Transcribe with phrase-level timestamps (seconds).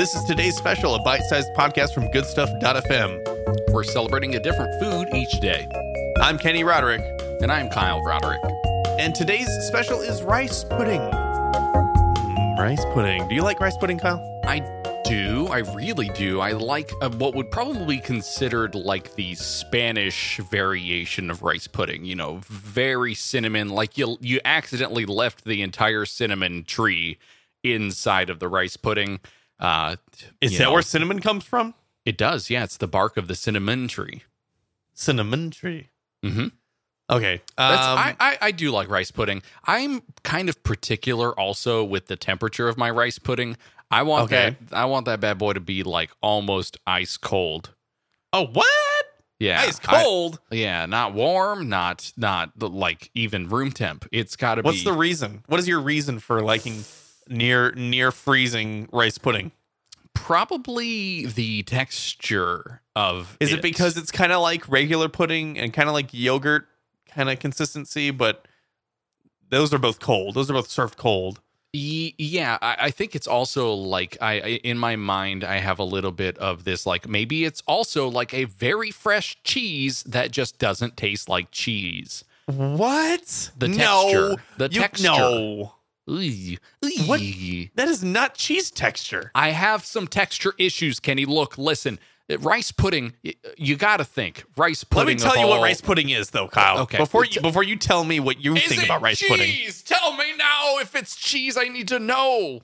[0.00, 3.70] This is today's special, a bite sized podcast from goodstuff.fm.
[3.70, 5.68] We're celebrating a different food each day.
[6.22, 7.02] I'm Kenny Roderick,
[7.42, 8.40] And I'm Kyle Roderick.
[8.98, 11.02] and today's special is rice pudding.
[11.02, 13.28] Mm, rice pudding.
[13.28, 14.40] Do you like rice pudding, Kyle?
[14.46, 14.60] I
[15.04, 15.48] do.
[15.48, 16.40] I really do.
[16.40, 22.06] I like uh, what would probably be considered like the Spanish variation of rice pudding.
[22.06, 23.68] You know, very cinnamon.
[23.68, 27.18] Like you, you accidentally left the entire cinnamon tree
[27.62, 29.20] inside of the rice pudding.
[29.60, 29.96] Uh,
[30.40, 31.74] Is that know, where cinnamon comes from?
[32.06, 32.48] it does?
[32.50, 34.22] Yeah, it's the bark of the cinnamon tree.
[34.94, 35.88] Cinnamon tree.
[36.24, 36.46] Mm-hmm.
[37.10, 37.34] Okay.
[37.34, 39.42] Um, I, I, I do like rice pudding.
[39.64, 43.56] I'm kind of particular also with the temperature of my rice pudding.
[43.90, 44.56] I want Okay.
[44.70, 44.76] that.
[44.76, 47.74] I want that bad boy to be like almost ice cold.
[48.32, 48.66] oh, what?
[49.40, 50.38] Yeah, Ice I- cold?
[50.50, 54.06] yeah, not warm, not not like even room temp.
[54.12, 54.66] It's got to be.
[54.66, 55.42] What's the reason?
[55.46, 56.84] What is your reason for liking
[57.30, 59.52] near near freezing rice pudding?
[60.12, 63.36] probably the texture of?
[63.40, 66.66] Is it, because it's kind of like regular pudding and kind of like yogurt
[67.08, 68.46] kind of consistency, but
[69.48, 70.34] those are both cold.
[70.34, 71.40] Those are both served cold.
[71.72, 76.10] Yeah, I, I think it's also like I, in my mind I have a little
[76.10, 80.96] bit of this like maybe it's also like a very fresh cheese that just doesn't
[80.96, 82.24] taste like cheese.
[82.46, 83.52] What?
[83.56, 84.42] The no, texture.
[84.58, 85.06] The you- texture.
[85.06, 85.74] No,
[87.06, 87.20] What?
[87.76, 89.30] that is not cheese texture.
[89.34, 91.24] I have some texture issues, Kenny.
[91.24, 91.98] Look, listen,
[92.30, 93.14] uh, rice pudding.
[93.56, 95.06] You got to think rice pudding.
[95.06, 96.80] Let me tell you what rice pudding is, though, Kyle.
[96.80, 96.98] Okay.
[96.98, 99.28] Before you before you tell me what you Is think about rice cheese?
[99.30, 101.56] pudding, Tell me now if it's cheese.
[101.56, 102.60] I need to know.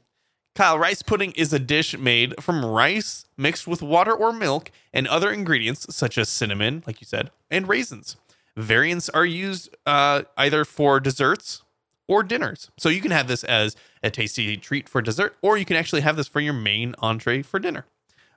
[0.55, 5.07] Kyle, rice pudding is a dish made from rice mixed with water or milk and
[5.07, 8.17] other ingredients such as cinnamon, like you said, and raisins.
[8.57, 11.63] Variants are used uh, either for desserts
[12.09, 12.71] or dinners.
[12.79, 16.03] So you can have this as a tasty treat for dessert, or you can actually
[16.03, 17.87] have this for your main entree for dinner.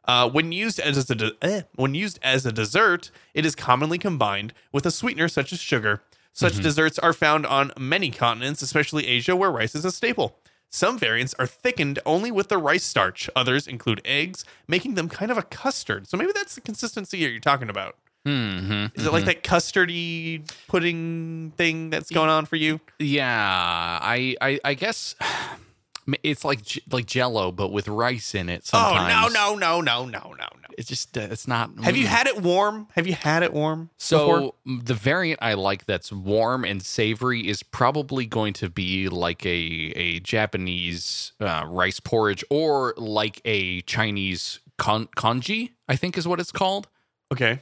[0.05, 3.97] Uh, when used as a de- eh, when used as a dessert, it is commonly
[3.97, 6.01] combined with a sweetener such as sugar.
[6.33, 10.37] Such desserts are found on many continents, especially Asia, where rice is a staple.
[10.69, 13.29] Some variants are thickened only with the rice starch.
[13.35, 16.07] Others include eggs, making them kind of a custard.
[16.07, 17.97] So maybe that's the consistency you're talking about.
[18.29, 22.79] Hmm Is it like that custardy pudding thing that's going on for you?
[22.99, 23.27] Yeah,
[24.01, 25.15] I, I, I guess
[26.23, 28.65] it's like j- like Jello, but with rice in it.
[28.65, 29.13] Sometimes.
[29.13, 30.45] Oh no no no no no no no!
[30.77, 31.71] It's just uh, it's not.
[31.83, 32.87] Have you had it warm?
[32.95, 33.89] Have you had it warm?
[33.97, 34.81] So before?
[34.83, 39.49] the variant I like that's warm and savory is probably going to be like a
[39.95, 45.71] a Japanese uh, rice porridge or like a Chinese kon- congee.
[45.87, 46.87] I think is what it's called.
[47.33, 47.61] okay.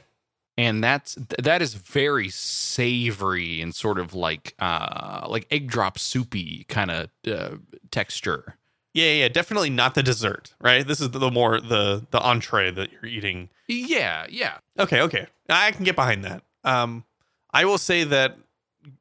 [0.58, 6.64] And that's that is very savory and sort of like uh like egg drop soupy
[6.68, 7.56] kind of uh,
[7.90, 8.56] texture
[8.94, 10.84] Yeah, yeah, definitely not the dessert, right?
[10.86, 13.48] This is the more the the entree that you're eating.
[13.68, 16.42] yeah yeah Okay, okay, I can get behind that.
[16.64, 17.04] Um,
[17.52, 18.36] I will say that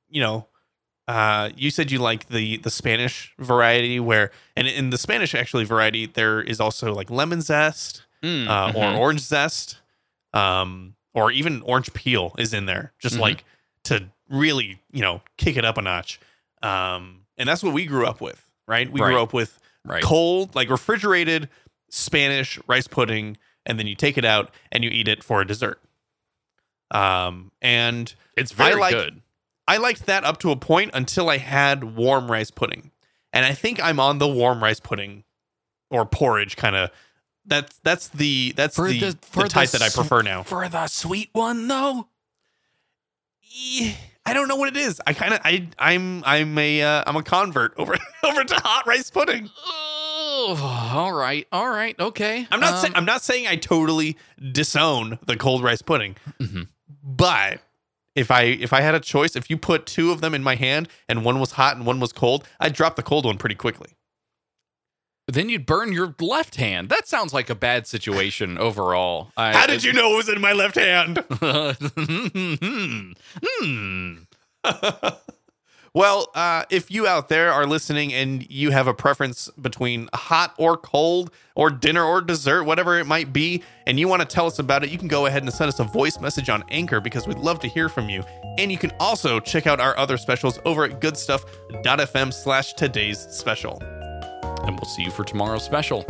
[0.10, 0.46] you know,
[1.08, 5.66] uh, you said you like the the Spanish variety, where and in the Spanish actually
[5.66, 8.98] variety there is also like lemon zest, Mm, uh, or mhm.
[9.00, 9.78] orange zest,
[10.34, 13.22] um, or even orange peel is in there, just Mhm.
[13.22, 13.44] like
[13.86, 16.20] to really you know kick it up a notch.
[16.62, 18.92] Um, and that's what we grew up with, right?
[18.92, 21.50] We grew up with right cold, like refrigerated
[21.90, 25.48] Spanish rice pudding, and then you take it out and you eat it for a
[25.48, 25.82] dessert.
[26.92, 29.22] Um, and it's very I good
[29.68, 32.92] I liked that up to a point until I had warm rice pudding,
[33.34, 35.24] and I think I'm on the warm rice pudding
[35.90, 36.90] or porridge kind of.
[37.48, 40.44] That's that's the that's For the, the- the, for the type that I prefer now.
[40.44, 42.08] for the sweet one though
[44.26, 45.02] I don't know what it is.
[45.08, 48.86] I kind of I I'm I'm a uh, I'm a convert over over to hot
[48.86, 49.50] rice pudding.
[49.66, 54.18] oh, all right all right okay I'm not Um, saying I'm not saying I totally
[54.52, 56.68] disown the cold rice pudding, Mhm.
[57.04, 57.62] but
[58.16, 60.56] if I if I had a choice, if you put two of them in my
[60.56, 63.56] hand and one was hot and one was cold, I'd drop the cold one pretty
[63.56, 63.92] quickly.
[65.28, 69.68] Then you'd burn your left hand that sounds like a bad situation overall I, How
[69.68, 71.18] did you know it was in my left hand?
[73.60, 74.14] hmm.
[75.94, 80.54] well, uh, if you out there are listening and you have a preference between hot
[80.58, 84.48] or cold or dinner or dessert, whatever it might be, and you want to tell
[84.48, 87.00] us about it, you can go ahead and send us a voice message on Anchor
[87.00, 88.24] because we'd love to hear from you.
[88.58, 93.82] And you can also check out our other specials over at goodstuff.fm slash today's special.
[94.64, 96.06] And we'll see you for tomorrow's special